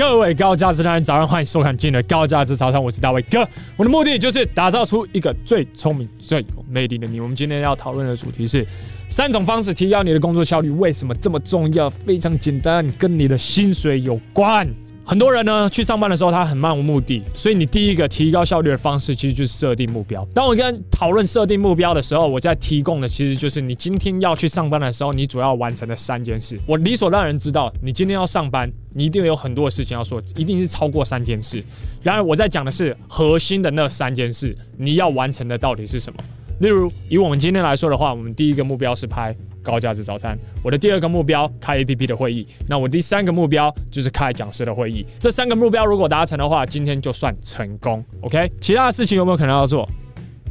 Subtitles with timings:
[0.00, 3.46] 各位高价值男人，早上欢迎收看今天的高价值早餐，我是大卫哥。
[3.76, 7.20] 我的目的就是打造出一个最聪明、最有魅力的你。
[7.20, 8.66] 我们今天要讨论的主题是
[9.10, 11.90] 三种方式提高你的工作效率，为什么这么重要？
[11.90, 14.66] 非常简单，跟你的薪水有关。
[15.04, 20.26] 很多人呢去上班的时候，他很漫无目的，所以你第一个提高效率的方式，其实就是设定目标。
[20.32, 26.58] 当我跟讨论设定目标的时候，我在提供的其实就是你今天要去上班的时候，你主要完成的三件事。
[26.66, 31.62] 我理所当然知道，你今天要上班，你一定有很多的事情要说，一定是超过三件事。
[32.02, 36.22] 然而我在讲的是核心的那三件事，你要完成的到底是什么？
[36.60, 39.36] 例如以我们今天来说的话，我们第一个目标是拍。
[39.62, 45.04] 高价值早餐，我的第二个目标开 APP 的会议，那我第三个目标就是开讲师的会议。
[45.18, 48.02] 这三个目标如果达成的话，今天就算成功。
[48.22, 49.86] OK，其他的事情有没有可能要做？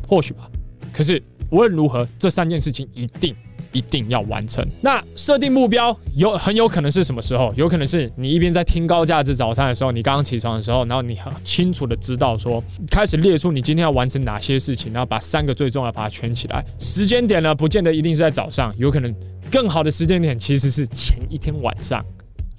[0.08, 0.48] 或许吧。
[0.94, 3.36] 可是无论如何，这三件事情一定。
[3.72, 4.66] 一定要完成。
[4.82, 7.54] 那设定目标有很有可能是什么时候？
[7.56, 16.66] 有可能是你一边在听高价值早餐的时候，你刚刚起床的时候，然后你很清楚的知道说，开始列出你今天要完成哪些事情，然后把三个最重要的把它圈起来。
[16.80, 19.14] 时间点呢，不见得一定是在早上，有可能
[19.52, 22.04] 更好的时间点其实是前一天晚上。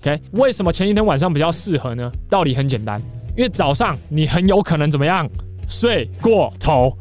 [0.02, 2.10] OK，为什么前一天晚上比较适合呢？
[2.28, 3.02] 道理很简单，
[3.36, 5.28] 因为早上你很有可能怎么样？
[5.68, 6.96] 睡过头。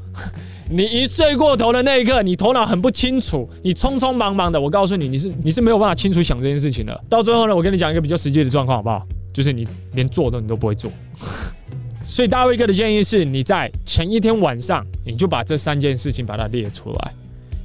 [0.72, 7.04] 你一睡过头的那一刻，你头脑很不清楚，你匆匆忙忙的，我告诉你，你是你是没有办法清楚想这件事情的。
[7.10, 9.04] 到最后呢，我跟你讲一个比较实际的状况，好不好？
[9.34, 10.92] 就是你连做都你都不会做。
[12.04, 17.14] 所以大卫哥的建议是，你在前一天晚上，你就把这三件事情把它列出来，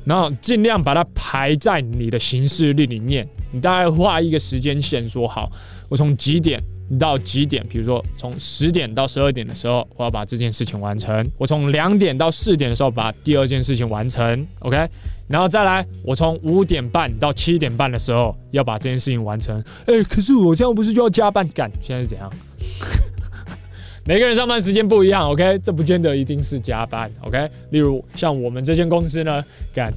[0.06, 3.28] 然后尽量把它排在你的行事历里面。
[3.52, 5.52] 你大概画一个时间线，说好，
[5.90, 6.58] 我从几点。
[6.98, 7.66] 到几点？
[7.68, 14.46] 比如说，从十点到十二点的时候，我要把这件事情完成；我从两点到四点的时候，把第二件事情完成。
[14.60, 14.88] OK，
[15.26, 19.62] 然后再来，我从五点半到七点半的时候，要把这件事情完成。
[19.86, 21.70] 哎，可是我这样不是就要加班干？
[21.80, 22.30] 现在是怎样？
[24.06, 27.10] 每个人上班时间不一样，OK，这不见得一定是加班。
[27.22, 29.42] OK，例如像我们这间公司呢，
[29.72, 29.90] 干，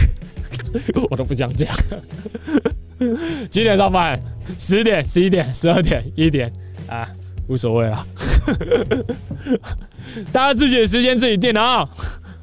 [1.10, 1.68] 我都不想讲。
[3.50, 4.18] 几点上班？
[4.58, 6.52] 十点、十一点、十二点、一点
[6.86, 7.08] 啊，
[7.48, 8.06] 无所谓了。
[10.32, 11.88] 大家自己的时间自己定啊。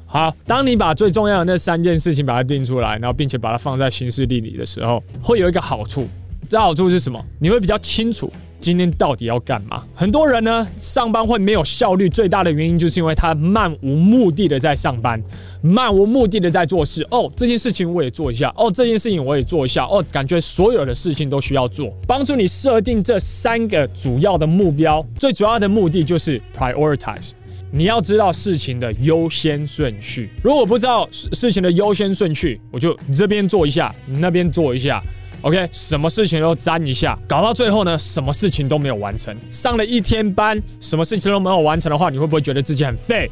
[0.06, 6.08] 好，当你把最重要的那三件事情把它定出来，然后并且把它放在行事历里的时候，会有一个好处。
[6.48, 7.20] 这好处是什么？
[7.40, 8.32] 你会比较清楚。
[8.64, 9.84] 今天到底要干嘛？
[9.94, 15.22] 很多人呢，上班会没有效率，最大的原因就是因为他漫无目的的在上班，
[15.60, 17.06] 漫无目的的在做事。
[17.10, 21.94] 哦，这件事情我也做一下，哦，这件事情我也做一下，哦，感觉所有的事情都需要做。
[22.06, 27.32] 帮助你设定这三个主要的目标，最主要的目的就是 prioritize。
[27.70, 30.30] 你要知道事情的优先顺序。
[30.42, 35.02] 如果不知道事情的优先顺序，我就这边做一下，你那边做一下。
[35.44, 39.36] OK，什么事情都沾一下，搞到最后呢，什么事情都没有完成。
[39.50, 43.30] 上了一天班，什么事情都没有完成的话，你会不会觉得自己很废？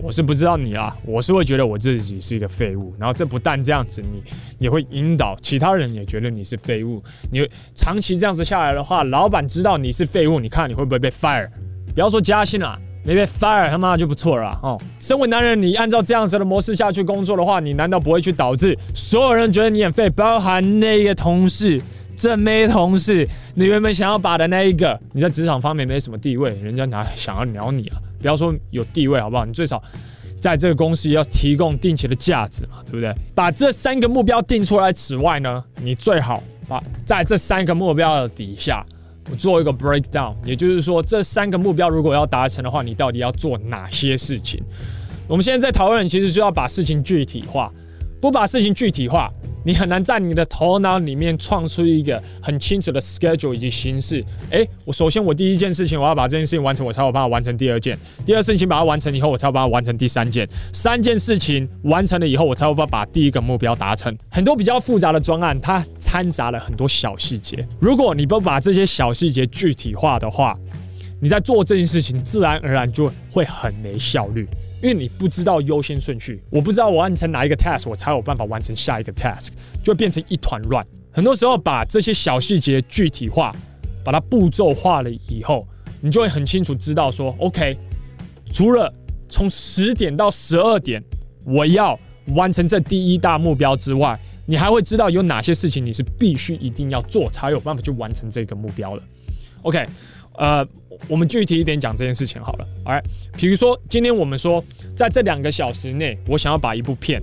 [0.00, 2.92] 我是不知道你啊，我是会觉得我自己是一个废物。
[2.98, 4.24] 然后这不但这样子，你
[4.58, 7.00] 也会引导其他人也觉得你是废物。
[7.30, 11.48] 你长期这样子下来的话，老板知道你是废物，你看你会不会被 fire？
[11.94, 12.76] 不要说加薪了。
[13.04, 14.80] 没被 fire 他妈就不错了哦。
[15.00, 20.08] 身为男人，你按照这样子的模式下去工作的话，你难道不会去导致所有人觉得你很废？
[20.10, 21.82] 包含那个同事、
[22.16, 27.96] 正妹同事，你原本想要把的那一个，你在职场方面没什么地位，人家哪想要鸟你啊？
[28.20, 29.44] 不要说有地位好不好？
[29.44, 29.82] 你最少
[30.38, 33.12] 在这个公司要提供定期的价值嘛，对不对？
[33.34, 38.84] 把这三个目标定出来此外呢，你最好把在这三个目标的底下。
[39.36, 44.62] 做一个 breakdown，也就是说，这三个目标如果要达成的话，你到底要做哪些事情？
[45.28, 47.72] 我们现在在讨论，其实就要把事情具体化，
[48.20, 49.32] 不把事情具体化。
[49.64, 54.24] 你很难在你的头脑里面创出一个很清楚的 schedule 以及形式。
[54.50, 57.98] 诶，我首先我第一件事情我要把这件事情完成，我才有办法完成第二件。
[58.26, 60.48] 第二事情把它完成以后，我才有办法完成第三件。
[60.72, 64.16] 三件事情完成了以后，我才有办法把第一个目标达成。
[64.30, 67.66] 很多比较复杂的专案，它掺杂了很多小细节。
[67.80, 70.58] 如果你不把这些小细节具体化的话，
[71.20, 74.48] 你在做这件事情自然而然就会很没效率。
[74.82, 79.50] 因为你不知道优先顺序，我不知道我完成哪一个 task，我才有办法完成下一个 task，
[79.82, 80.84] 就会变成一团乱。
[81.12, 83.54] 很多时候把这些小细节具体化，
[84.04, 85.64] 把它步骤化了以后，
[86.00, 87.78] 你就会很清楚知道说，OK，
[88.52, 88.92] 除了
[89.28, 91.00] 从十点到十二点
[91.44, 91.96] 我要
[92.34, 99.02] 完成这第一大目标之外，你还会知道有哪些事情你是必须一定要做，才有办法去完成这个目标了。
[99.62, 99.86] OK。
[100.34, 100.66] 呃，
[101.08, 102.66] 我们具体一点讲这件事情好了。
[102.84, 103.02] 哎
[103.36, 104.64] 比如说今天我们说，
[104.96, 107.22] 在这两个小时内，我想要把一部片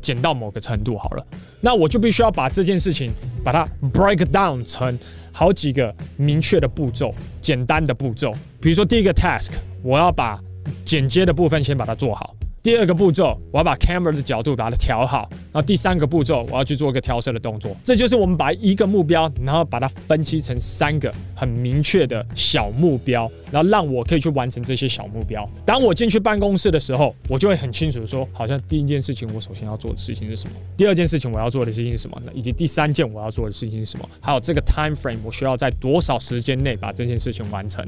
[0.00, 1.26] 剪到某个程度好了，
[1.60, 3.12] 那我就必须要把这件事情
[3.44, 4.98] 把它 break down 成
[5.32, 8.32] 好几个明确的步骤，简单的步骤。
[8.60, 9.52] 比如说第一个 task，
[9.82, 10.40] 我要把
[10.84, 12.34] 剪接的部分先把它做好。
[12.68, 17.74] 第二个步骤，我要把 camera 的角度把它调好，然后第三个步骤，我要去做一个调色的动作。
[17.82, 25.48] 这就是我们把一个目标，然后把它分析成三个很明确的小目标，然后让我可以去完成这些小目标。
[25.64, 37.82] 当我进去办公室的时候，我就会很清楚说，好像第一件事情我首先要做的事情是什么，第二件事情我要做的事情是什么，以及第三件我要做的事情是什么，还有这个 time frame 我需要在多少时间内把这件事情完成，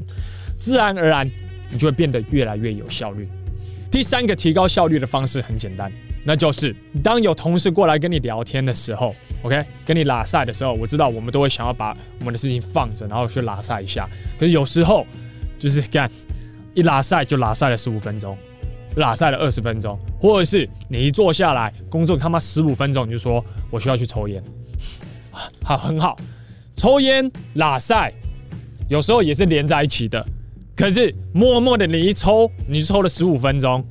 [0.57, 1.29] 自然而然
[1.69, 3.29] 你就会变得越来越有效率。
[3.91, 5.91] 第三个提高效率的方式很简单，
[6.23, 6.73] 那就是
[7.03, 14.09] 当有同事过来跟你聊天的时候，OK，跟你拉赛的时候，我知道我们都会想要把我们的事情放着，然后去拉赛一下。
[14.39, 15.05] 可是有时候
[15.59, 16.09] 就是干
[16.73, 18.37] 一拉赛就拉赛了十五分钟，
[18.95, 24.41] 拉赛了二十分钟，或者是你一坐下来工作他妈十五分钟，你就说我需要去抽烟，
[25.61, 26.17] 好，很好，
[26.77, 28.13] 抽烟拉赛
[28.87, 30.25] 有时候也是连在一起的。
[30.81, 33.85] 可是默默的，你一抽，你抽了十五分钟，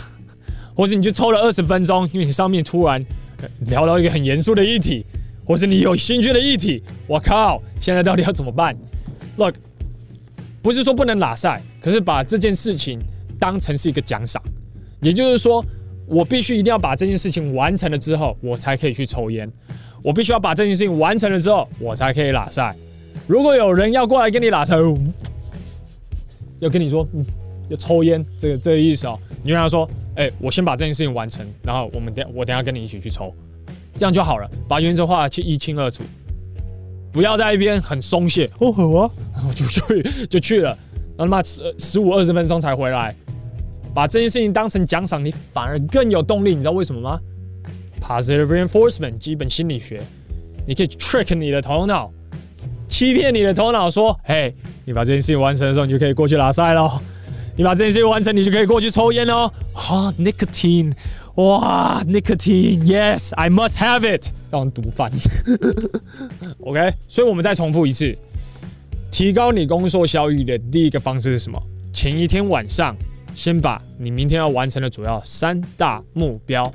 [0.76, 3.02] 或是你就抽了二十分钟，因为你上面突然
[3.60, 5.02] 聊到一个很严肃的议题，
[5.46, 6.82] 或是你有兴趣的议题。
[7.06, 8.76] 我靠，现在到底要怎么办
[9.38, 9.54] ？Look，
[10.60, 13.00] 不是说不能拉赛，可是把这件事情
[13.40, 14.42] 当成是一个奖赏，
[15.00, 15.64] 也就是说，
[16.06, 19.50] 我必须一定要把这件事情完成了之后，我才可以去抽烟。
[20.02, 22.76] 我必须要把这件事情完成了之后，我才可以拉赛。
[23.26, 24.76] 如果有人要过来跟你拉赛，
[26.60, 27.24] 要跟你说，嗯，
[27.68, 29.18] 要抽烟，这个这个意思哦。
[29.42, 33.34] 你就跟他说，哎、欸，我先把这件事情完成，然后我们等我等下跟你一起去抽，
[33.96, 34.50] 这样就好了。
[34.68, 36.02] 把原则画去一清二楚，
[37.12, 38.50] 不要在一边很松懈。
[38.58, 39.10] 哦，好啊，
[39.46, 40.70] 我 就去就去了，
[41.16, 43.14] 然后他妈十十五二十分钟才回来。
[43.94, 46.50] 把这件事情当成奖赏，你反而更有动力。
[46.50, 47.18] 你知道为什么吗
[48.02, 50.02] ？Positive reinforcement，基本心理学，
[50.66, 52.12] 你可以 trick 你的头脑。
[52.88, 54.54] 欺骗你的头脑说：“嘿，
[54.84, 57.00] 你把这件事情完成的时候，你就可以过去拉赛喽。
[57.56, 59.50] 你把这件事情完成，你就可以过去抽烟喽。
[59.72, 60.92] 啊，nicotine，
[61.36, 65.10] 哇，nicotine，yes，I must have it，这种毒贩。
[66.60, 68.16] OK，所以我们再重复一次，
[69.10, 71.60] 提高你工作效率的第一个方式是什么？
[71.92, 72.94] 前一天晚上，
[73.34, 76.70] 先把你明天要完成的主要三大目标，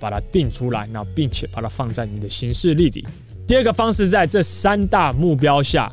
[0.00, 3.06] 把它定出来，然后并且把它放在你的行事历里。”
[3.46, 5.92] 第二个方式，在这三大目标下，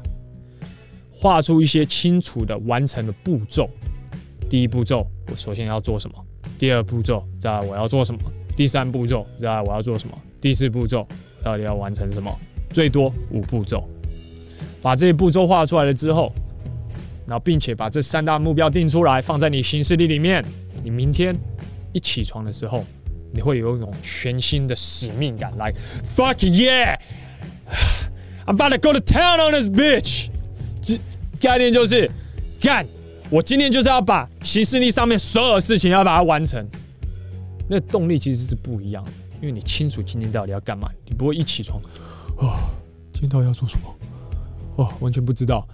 [1.11, 3.69] 画出一些清楚的完成的步骤。
[4.49, 6.15] 第一步骤，我首先要做什么？
[6.57, 8.21] 第二步骤，再我要做什么？
[8.55, 10.17] 第三步骤，再我要做什么？
[10.39, 11.05] 第四步骤，
[11.43, 12.33] 到底要完成什么？
[12.71, 13.87] 最多五步骤。
[14.81, 16.31] 把这些步骤画出来了之后，
[17.27, 20.43] 然后并且把这三大目标定出来，放在你行事历里面。
[20.81, 21.35] 你明天
[21.91, 22.83] 一起床的时候，
[23.33, 26.97] 你会有一种全新的使命感，like fuck yeah！
[28.51, 30.27] I'm about to go to town on this bitch。
[30.81, 30.99] 这
[31.39, 32.11] 概念就是
[32.59, 32.85] 干，
[33.29, 36.67] 我今天就是要把行事历上面所有事情要把它完成。
[37.69, 41.79] 那动力其实是不一样的，因为你清楚今天到底要干嘛，你不会一起床，
[42.39, 42.67] 啊，
[43.13, 43.95] 今天到底要做什么？
[44.75, 45.65] 哦，完全不知道。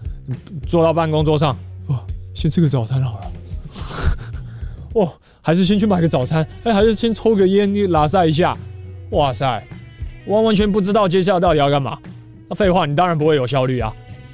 [0.68, 1.58] 坐到办公桌上，
[1.88, 2.00] 哇，
[2.36, 3.32] 先吃个早餐好了。
[4.94, 6.48] 哦，还是先去买个早餐？
[6.64, 8.56] 哎，还是先抽个烟，你拉赛一下。
[9.10, 9.66] 哇塞！
[10.28, 11.98] 完完全不知道接下来到底要干嘛，
[12.50, 13.94] 那废话，你当然不会有效率啊！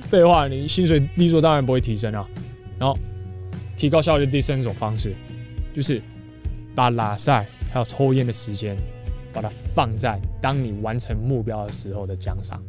[0.10, 2.28] 废话，你薪水利索当然不会提升啊！
[2.78, 2.98] 然后
[3.76, 5.16] 提高效率的第三种方式，
[5.74, 6.02] 就是
[6.76, 8.78] 把拉赛还有抽烟的时间，
[9.32, 12.62] 把它放在当你完成目标的时候的奖赏。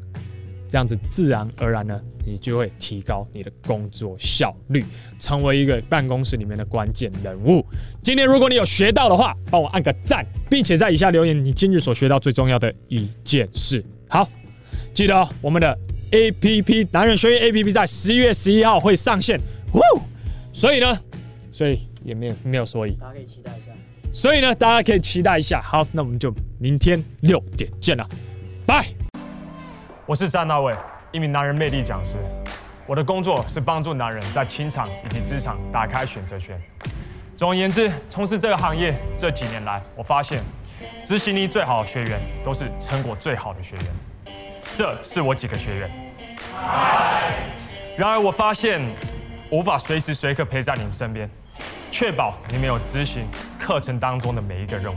[0.66, 4.84] 这样子自然而然呢，你就会提高你的工作效率，
[5.18, 7.64] 成为一个办公室里面的关键人物。
[8.02, 13.84] 今天如果你有学到的话，帮我按个赞，并且在以下留言你今日所学到最重要的一件事。
[14.08, 14.28] 好，
[14.94, 15.76] 记得哦，我们的
[16.12, 19.36] APP 男人学院 APP 在十一月十一号会上线。
[19.72, 19.80] 呜，
[20.52, 20.96] 所以呢，
[21.50, 23.72] 所以也没有没有所以，大家可以期待一下。
[24.12, 25.60] 所以呢，大家可以期待一下。
[25.60, 28.08] 好，那我们就明天六点见了，
[28.64, 28.86] 拜。
[30.06, 30.72] 我是詹大卫，
[31.10, 32.14] 一名男人魅力讲师。
[32.86, 36.56] 我的工作是帮助男人在情场以及职场打开选择权。
[37.34, 40.40] 总而言之，从事这个行业这几年来，我发现
[41.04, 43.84] 执行力最好的学员都是成果最好的学员。
[44.76, 45.90] 这是我几个学员。
[47.96, 48.80] 然而，我发现
[49.50, 51.30] 无法随时随刻陪在你们身边，
[51.90, 53.24] 确保你们有执行
[53.58, 54.96] 课程当中的每一个任务。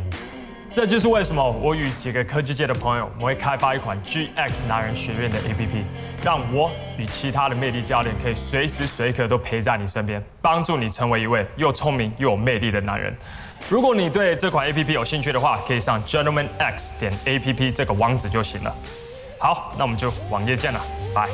[0.72, 5.84] 这就是为什么我与几个科技界的朋友，我会开发一款 GX 男人学院的 APP，
[6.24, 13.16] 让我与其他的魅力教练可以随时随刻都陪在你身边，帮助你成为一位又聪明又有魅力的男人。
[13.70, 18.76] 如果你对这款 APP 有兴趣的话，可以上 gentlemanx 点 APP 这个网址就行了。
[19.40, 20.82] 好，那我们就网页见了，
[21.14, 21.30] 拜。